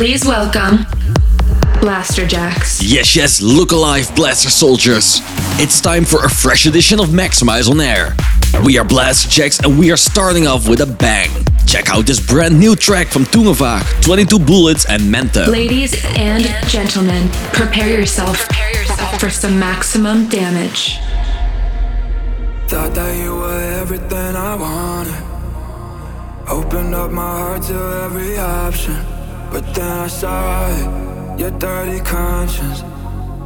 [0.00, 0.86] Please welcome
[1.82, 2.80] Blasterjaxx.
[2.82, 5.20] Yes, yes, look alive, Blaster Soldiers.
[5.60, 8.16] It's time for a fresh edition of Maxximize on Air.
[8.64, 11.28] We are Blasterjaxx and we are starting off with a bang.
[11.66, 15.46] Check out this brand new track from Tungevaag, 22 Bullets and Menta.
[15.48, 18.38] Ladies and gentlemen, prepare yourself
[19.20, 20.96] for some maximum damage.
[22.68, 26.48] Thought that you were everything I wanted.
[26.48, 29.09] Opened up my heart to every option.
[29.52, 32.82] But then I saw it, your dirty conscience.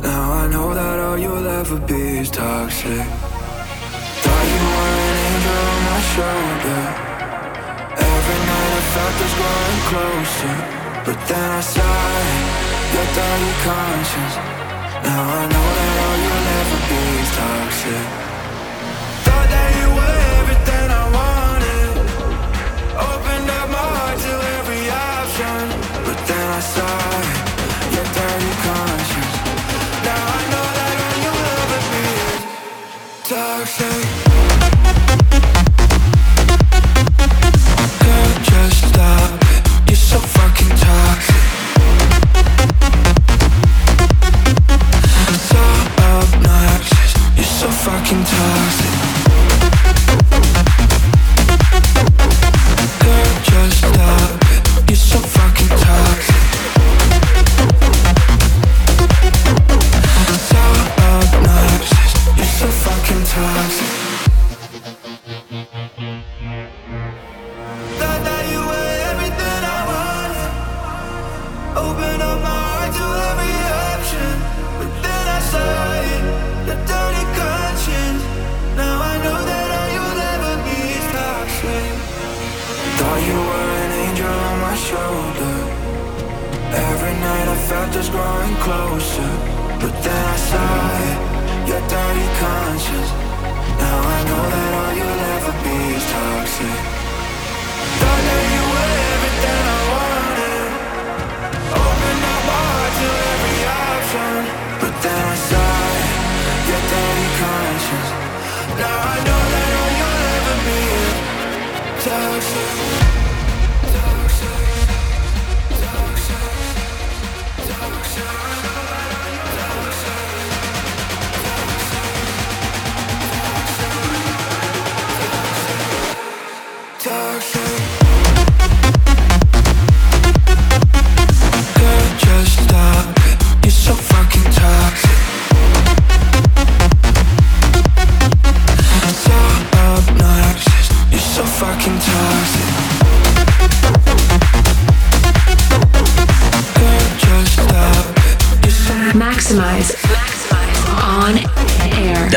[0.02, 3.06] Now I know that all you'll ever be is toxic.
[4.22, 6.82] Thought you were an angel on my shoulder.
[8.12, 10.56] Every night I felt this growing closer.
[11.06, 11.96] But then I saw
[12.28, 12.42] it,
[12.92, 14.36] your dirty conscience.
[15.08, 18.33] Now I know that all you'll ever be is toxic.
[26.76, 27.23] Then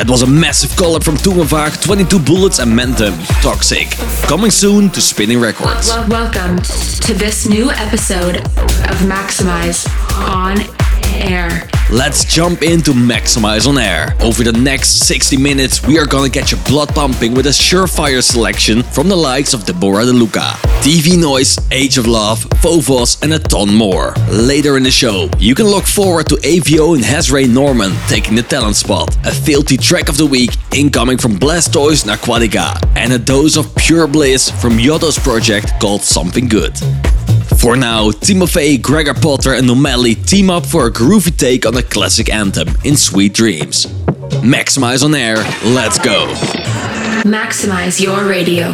[0.08, 3.90] That was a massive collab from Tungevaag, 22 Bullets and Mentum, Toxic.
[4.30, 5.90] Coming soon to Spinnin' Records.
[6.08, 9.86] Welcome to this new episode of Maxximize
[10.24, 10.60] on
[11.14, 11.68] air.
[11.90, 14.14] Let's jump into Maxximize on Air.
[14.22, 18.22] Over the next 60 minutes, we are gonna get your blood pumping with a surefire
[18.22, 23.34] selection from the likes of Deborah De Luca, TV Noise, Age of Love, Fovos, and
[23.34, 24.14] a ton more.
[24.30, 28.44] Later in the show, you can look forward to AVO and Hasray Norman taking the
[28.44, 33.20] talent spot, a filthy track of the week incoming from Blastoise and Aquatica, and a
[33.20, 36.78] dose of pure bliss from Yotto's project called Something Good.
[37.68, 41.84] For now, Timofey, Gregor Potter, and O'Malley team up for a groovy take on the
[41.84, 43.88] classic anthem in Sweet Dreams.
[44.40, 45.36] Maxximize on air,
[45.66, 46.28] let's go!
[47.26, 48.74] Maxximize your radio.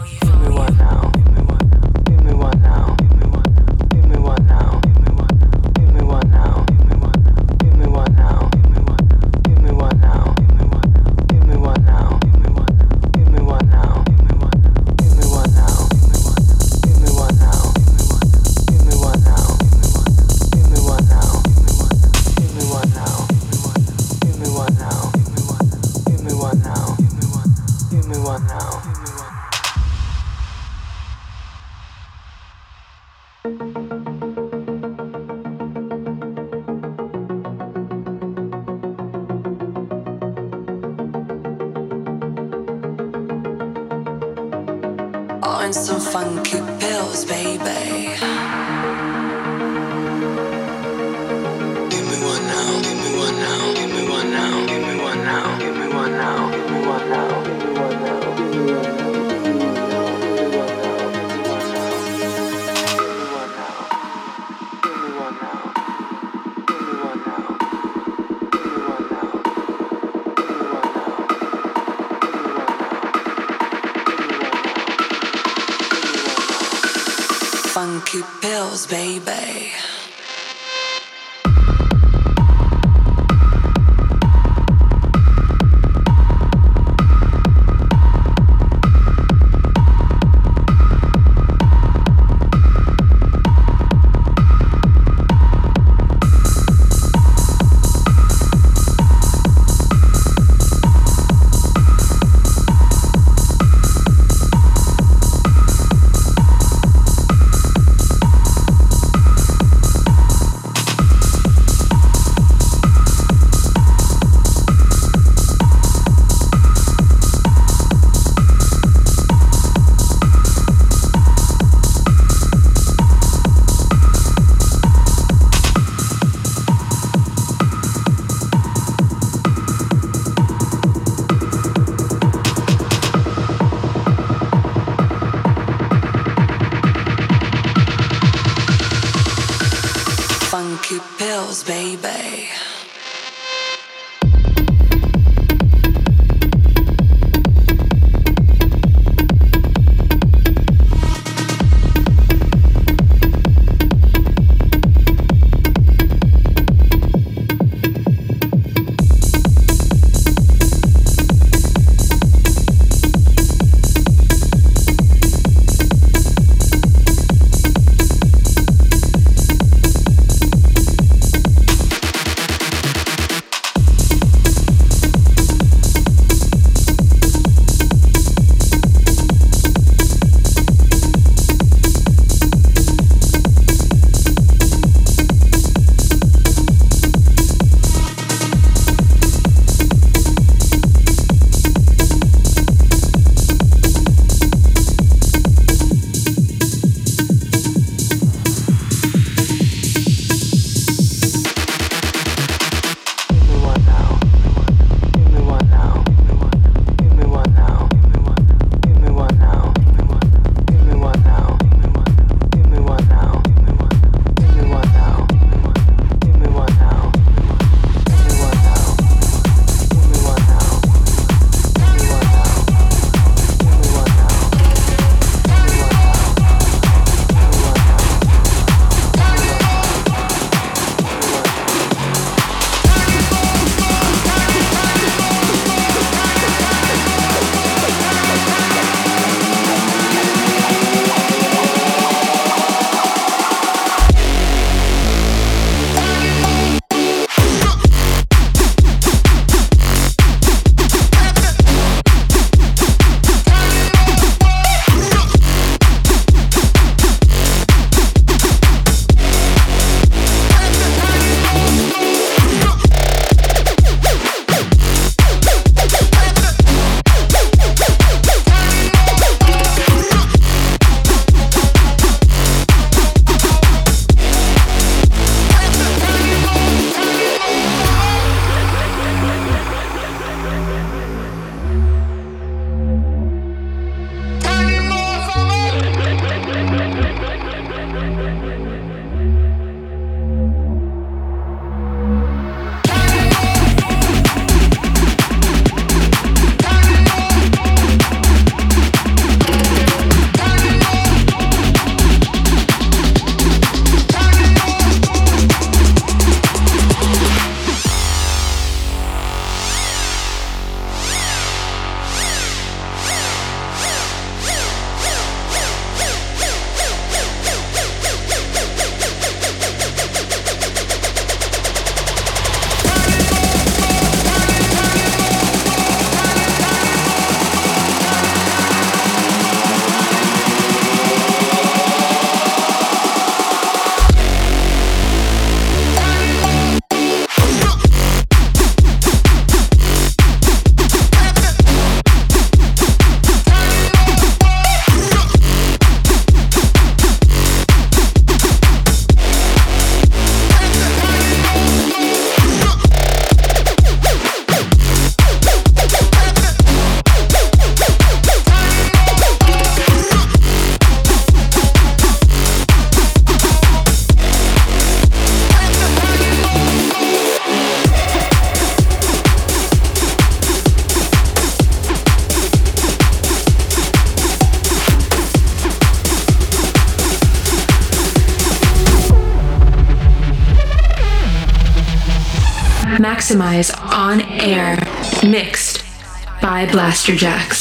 [386.71, 387.60] By Blasterjaxx.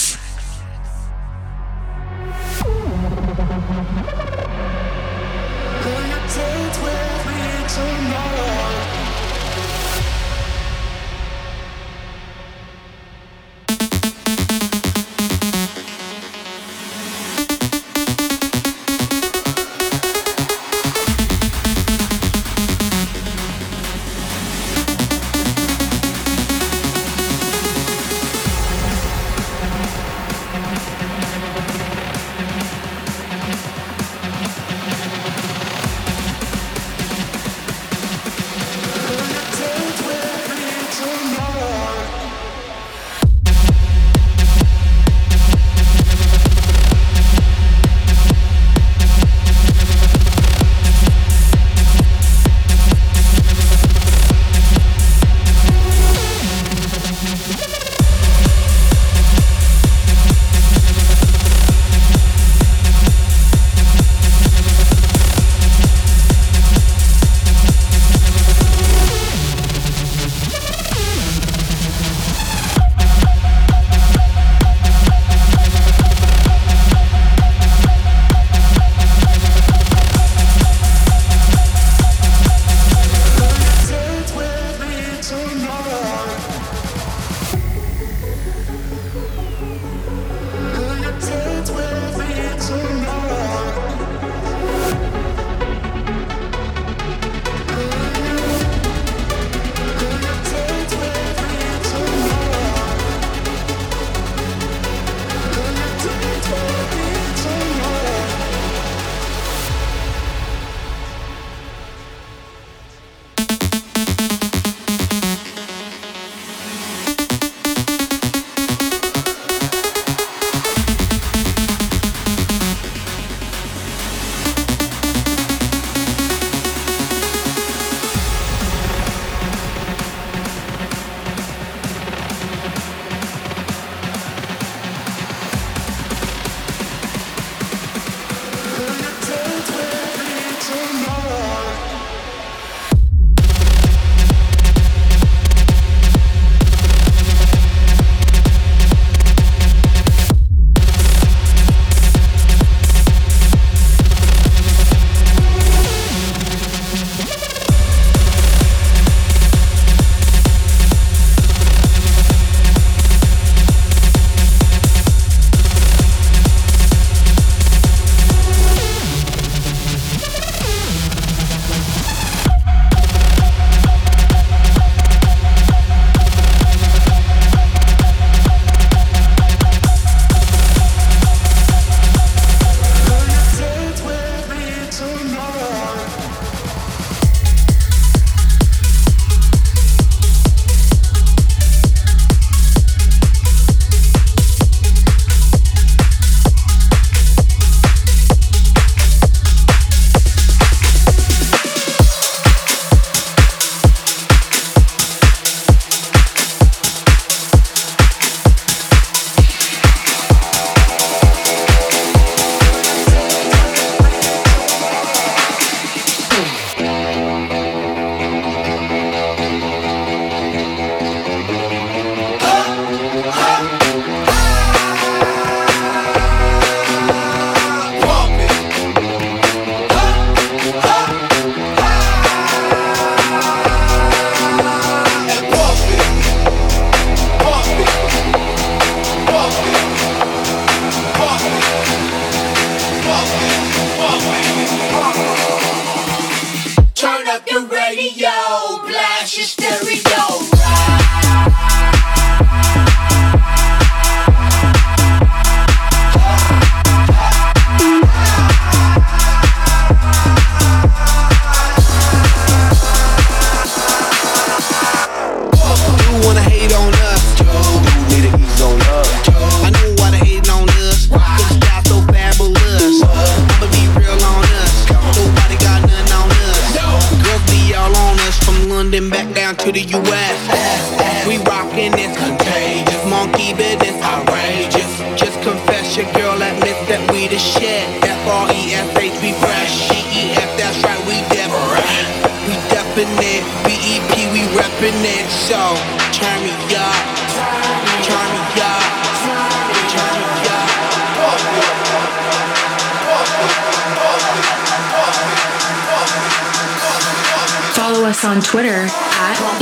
[308.21, 309.61] Us on Twitter at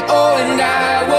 [0.08, 1.15] oh, and I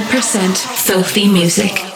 [0.00, 1.90] 100% filthy music.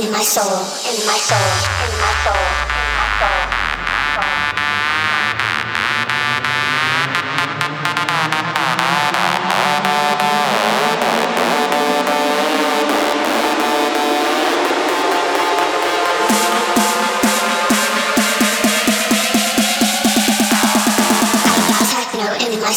[0.00, 1.38] in my soul, in my soul,
[1.82, 2.34] in my soul,
[2.70, 3.58] in my soul.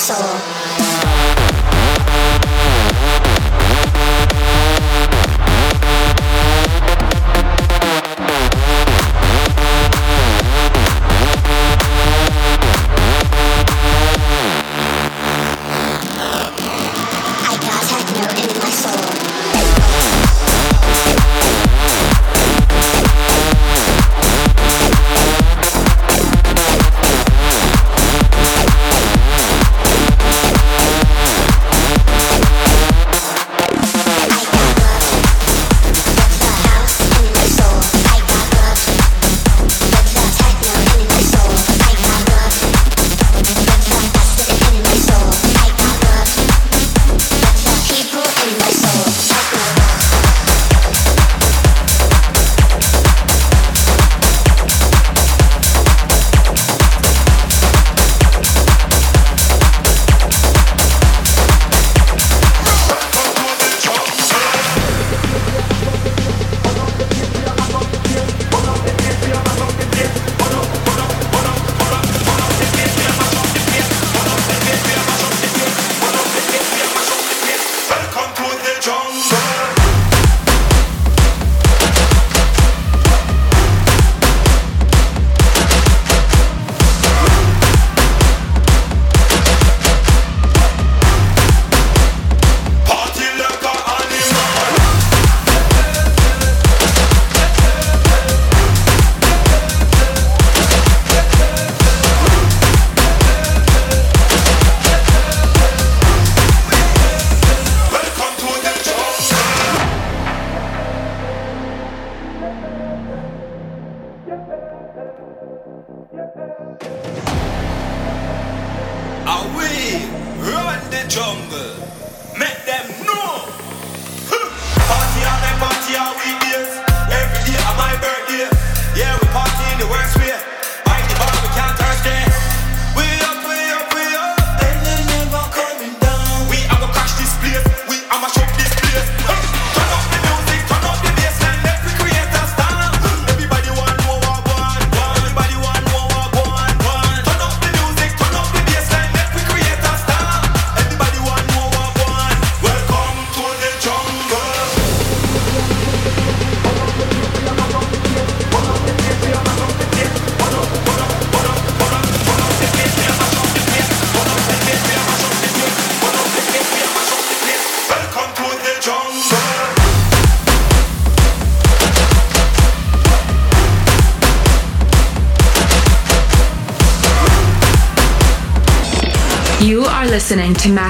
[0.02, 0.51] soul.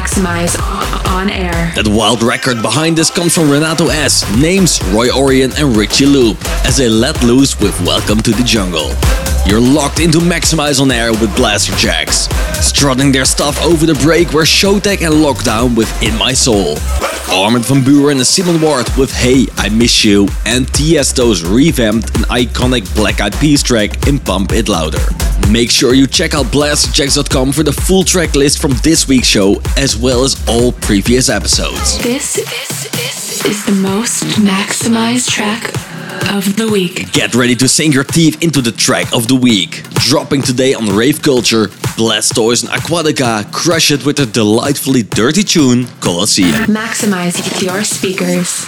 [0.01, 0.59] Maxximize
[1.11, 1.71] on air.
[1.75, 6.43] That wild record behind this comes from Renato S, Names, Roy Orion, and Richie Loop
[6.65, 8.89] as they let loose with Welcome to the Jungle.
[9.45, 12.33] You're locked into Maxximize on air with Blasterjaxx.
[12.63, 16.77] Strutting their stuff over the break were Showtek and Lockdown with In My Soul.
[17.31, 22.25] Armin van Buuren and Simon Ward with Hey, I Miss You, and Tiesto's revamped and
[22.25, 25.20] iconic Black Eyed Peas track in Pump It Louder.
[25.49, 29.61] Make sure you check out blasterjaxx.com for the full track list from this week's show,
[29.77, 32.01] as well as all previous episodes.
[32.03, 35.73] This, this, this is the most maximized track
[36.33, 37.11] of the week.
[37.11, 39.83] Get ready to sink your teeth into the track of the week.
[39.95, 45.87] Dropping today on Rave Culture, Blastoise and Aquatica crush it with a delightfully dirty tune,
[45.99, 46.51] Colosseum.
[46.65, 48.65] Maximize your speakers.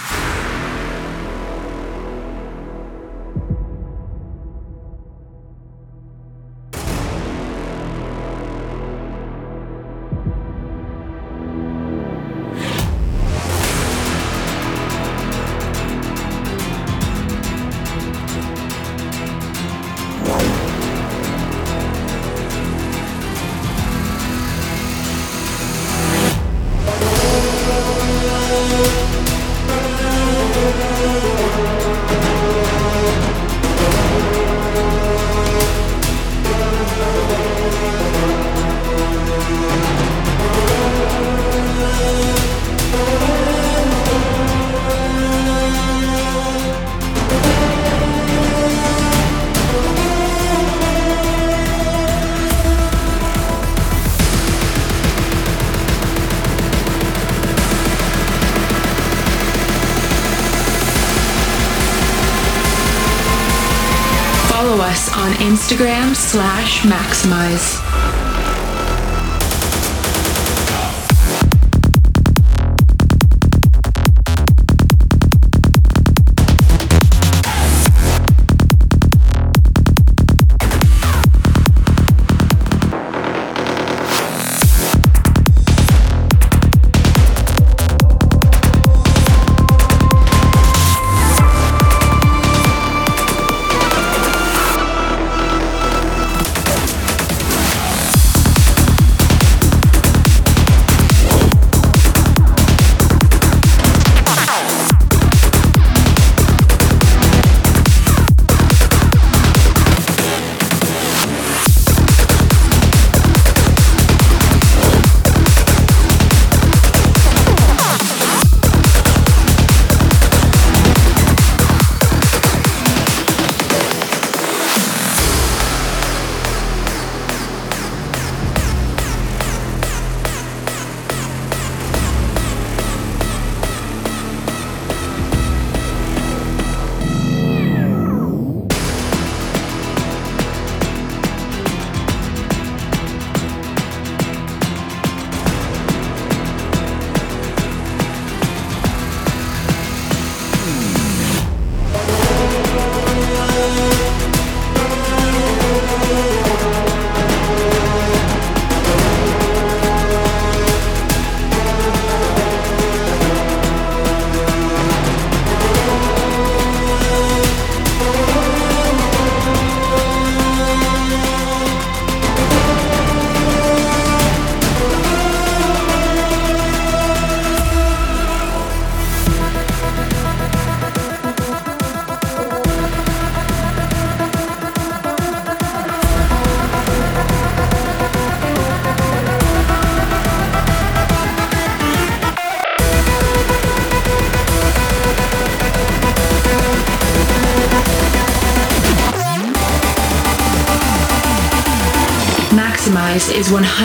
[65.64, 67.83] Instagram slash maxximize.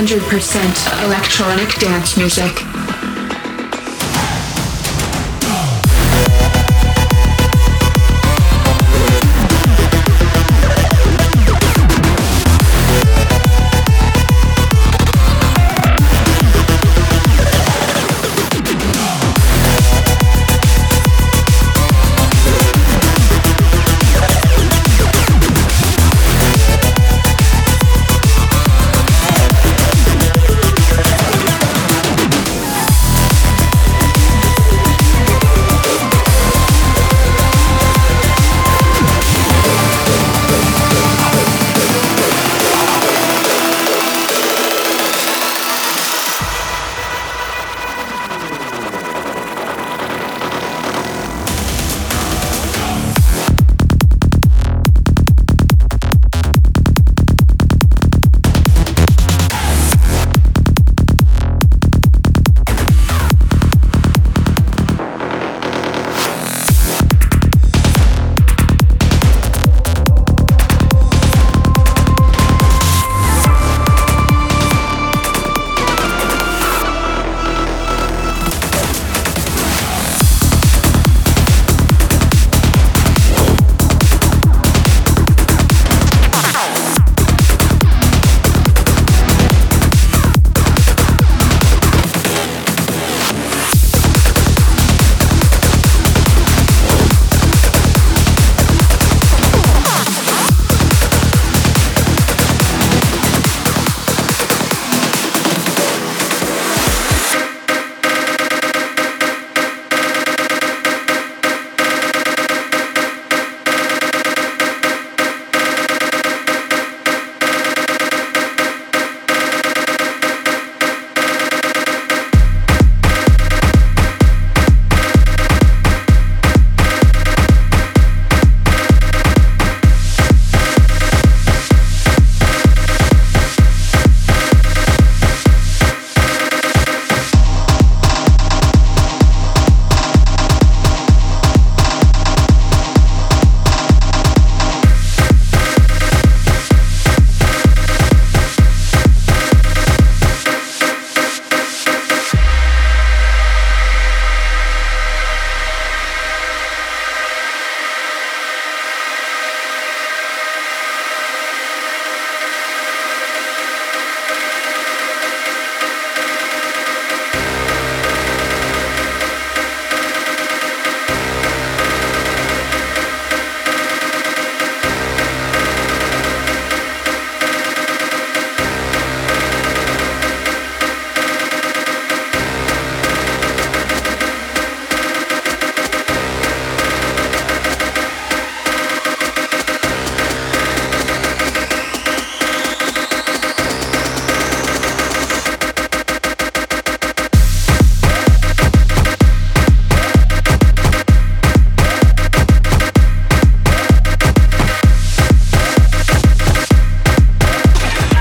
[0.06, 2.69] 100% electronic dance music.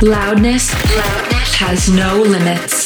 [0.09, 2.78] Loudness, loudness has no limits.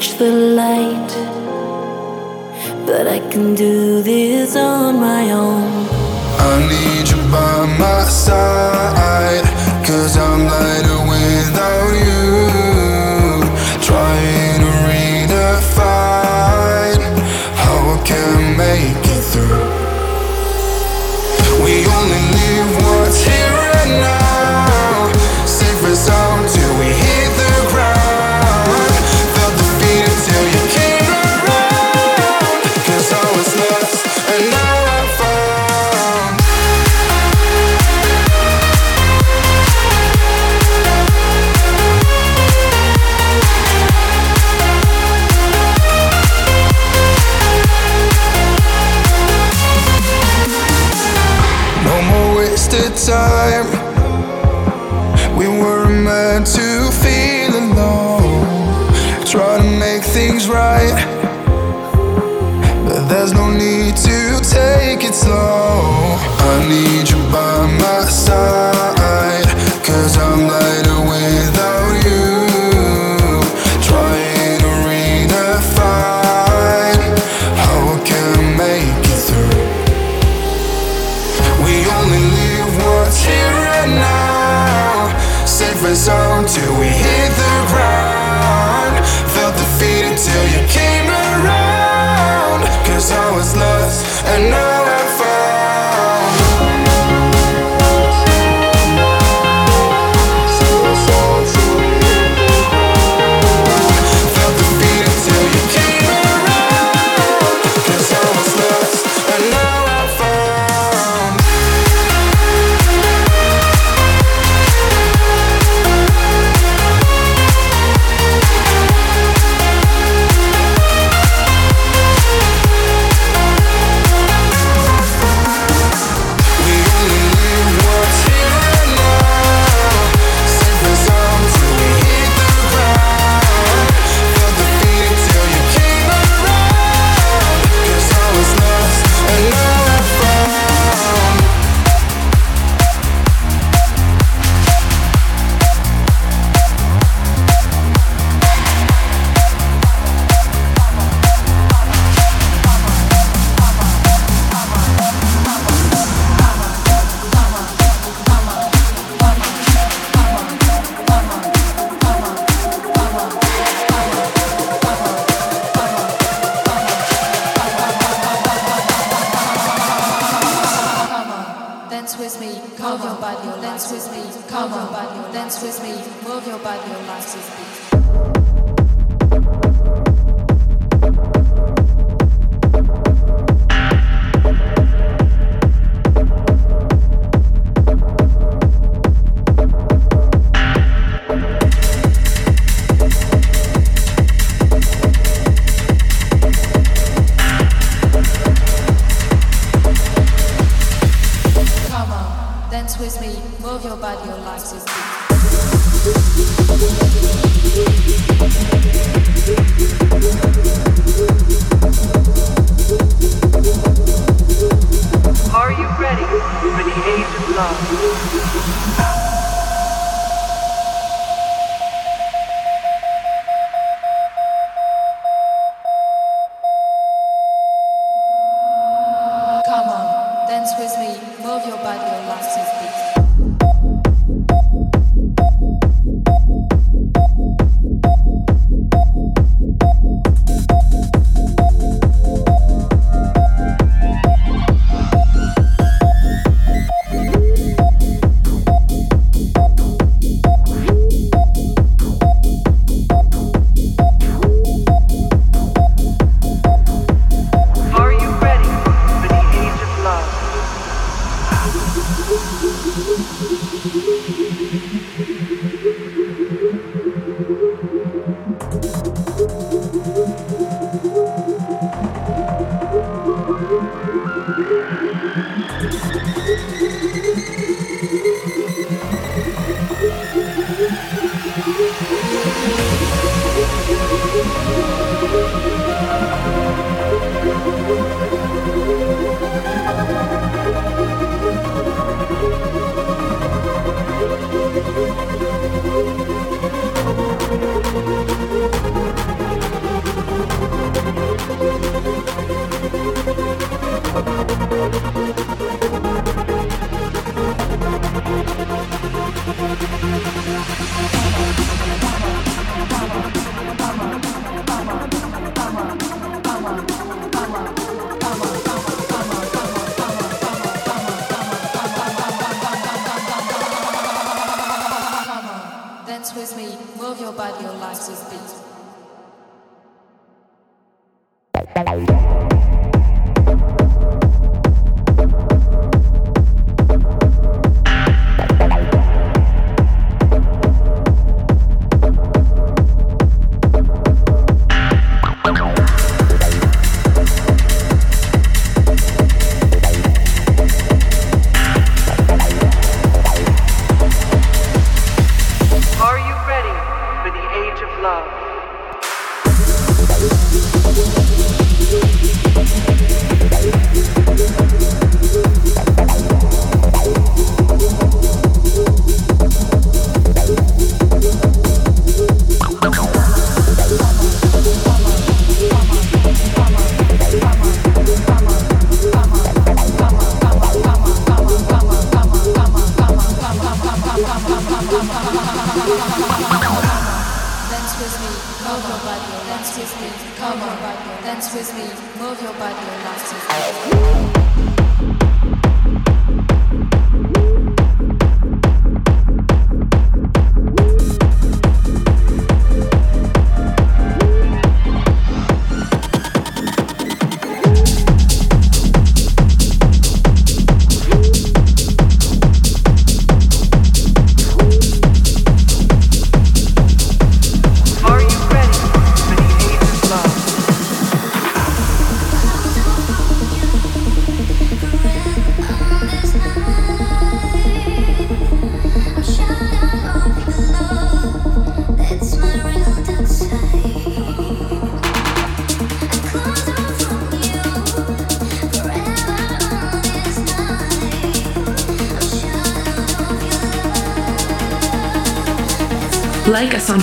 [0.00, 0.89] Catch the light.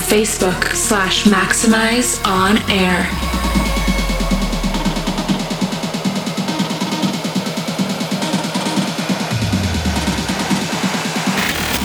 [0.08, 3.04] Facebook slash Maxximize On Air.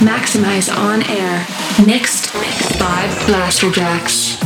[0.00, 1.46] Maxximize On Air.
[1.84, 2.32] Mixed
[3.26, 4.41] Blasterjaxx.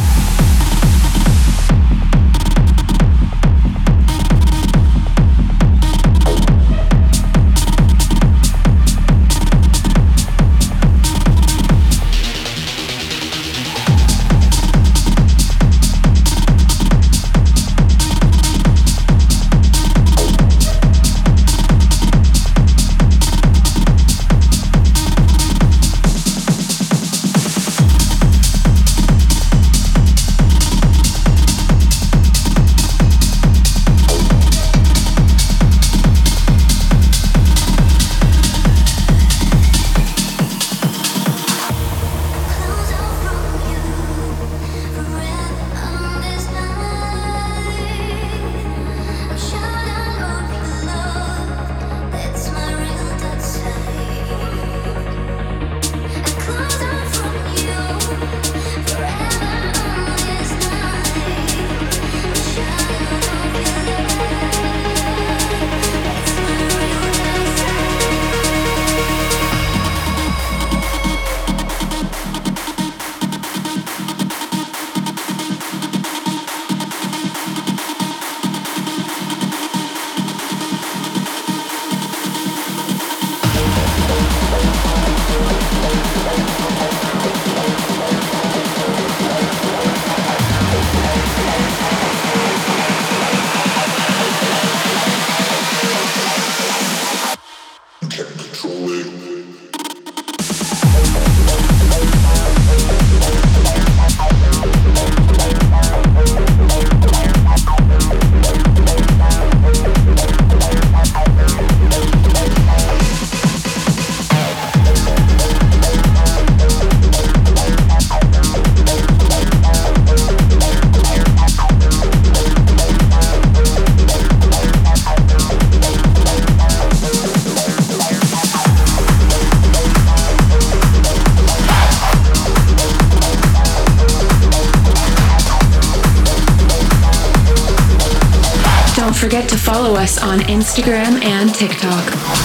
[140.37, 142.36] On Instagram and TikTok.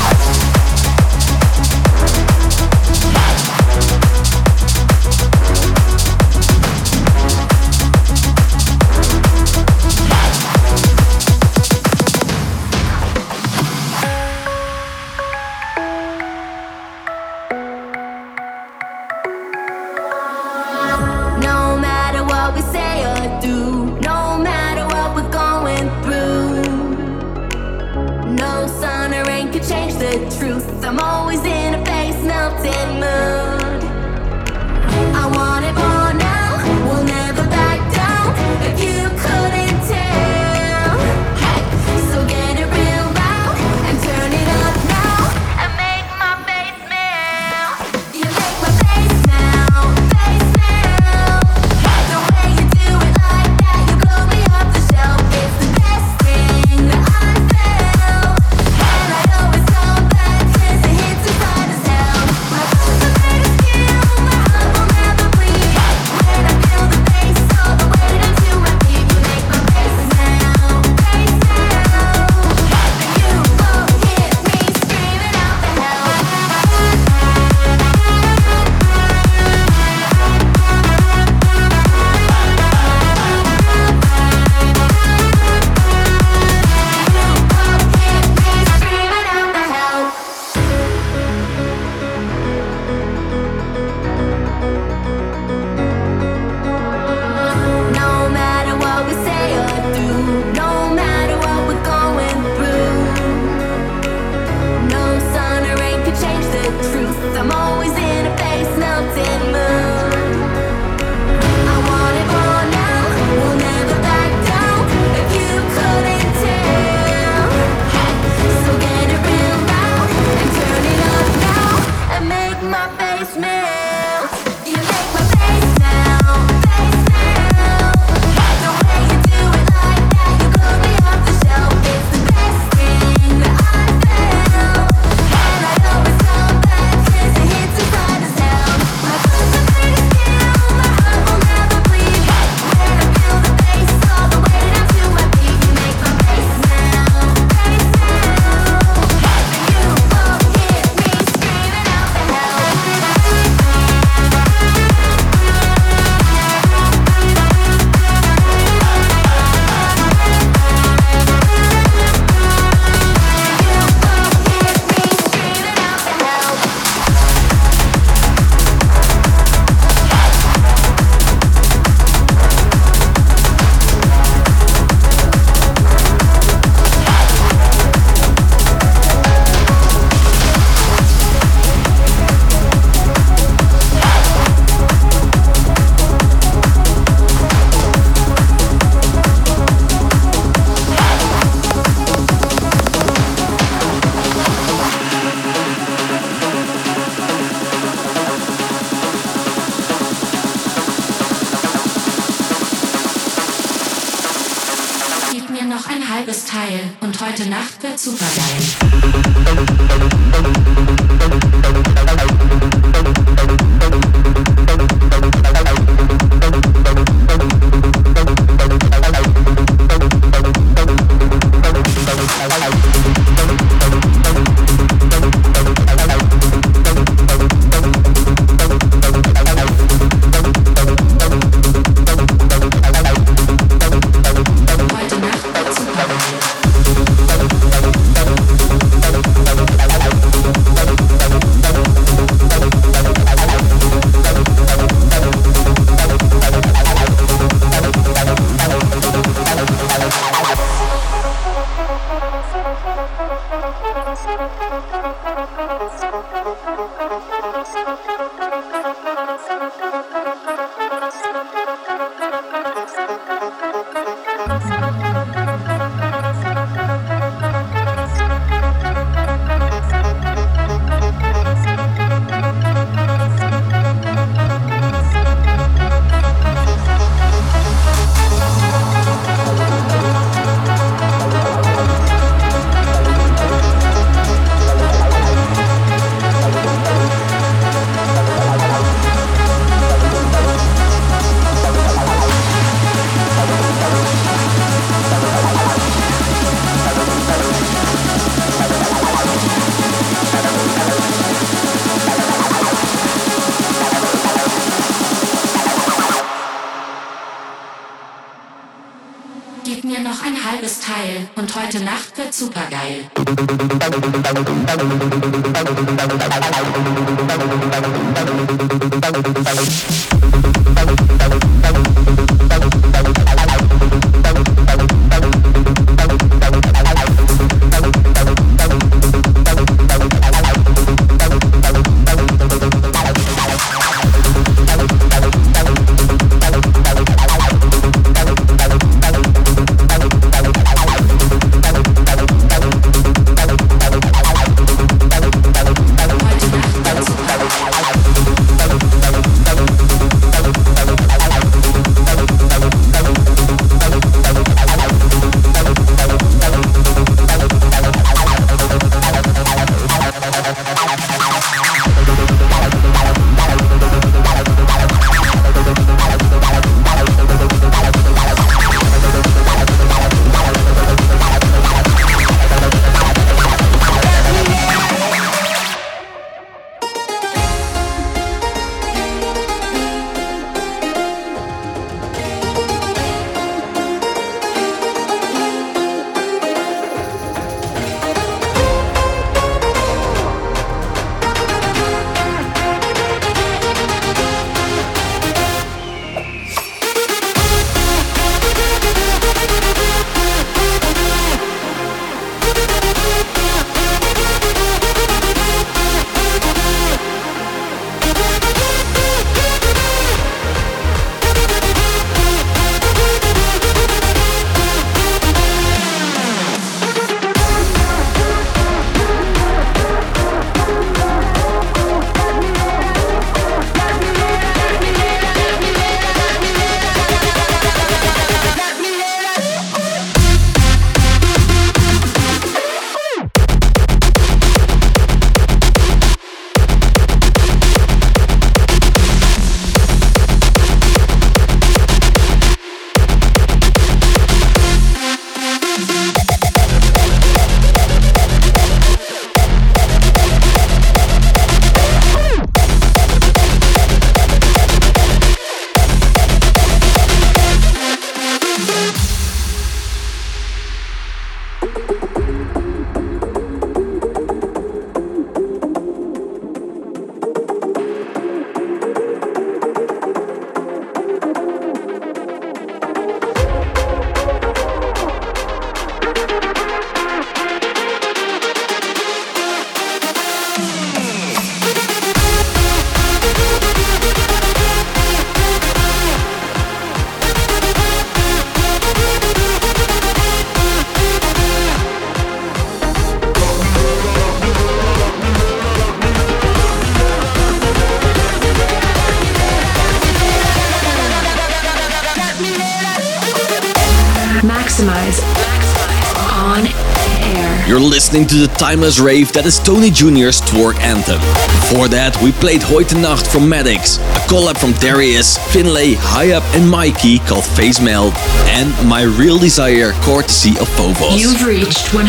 [508.12, 511.61] Listening to the timeless rave that is Tony Jr.'s Twerk Anthem.
[511.72, 516.44] Before that, we played Heute Nacht from Maddox, a collab from Darius, Finlay, High Up,
[516.52, 518.14] and Mikey called Face Melt,
[518.52, 521.16] and My Real Desire courtesy of Phobos.
[521.16, 522.04] You've reached 100%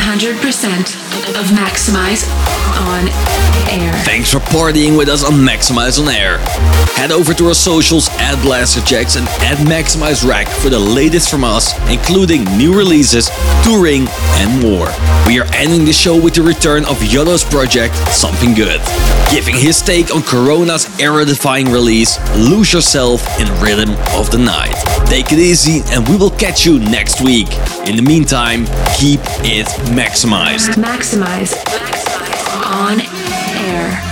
[1.39, 2.27] of Maxximize
[2.91, 3.07] on
[3.71, 3.93] air.
[4.03, 6.39] Thanks for partying with us on Maxximize on Air.
[6.99, 11.45] Head over to our socials at Blasterjaxx and at Maxximize Rack for the latest from
[11.45, 13.31] us, including new releases,
[13.63, 14.09] touring,
[14.43, 14.91] and more.
[15.27, 18.81] We are ending the show with the return of Yolo's project, Something Good,
[19.31, 24.75] giving his take on Corona's era-defying release, Lose Yourself in Rhythm of the Night.
[25.07, 27.49] Take it easy, and we will catch you next week.
[27.87, 28.65] In the meantime,
[28.97, 30.71] keep it maxximized.
[30.73, 31.53] Maxximize.
[32.65, 33.01] On
[33.67, 34.12] air.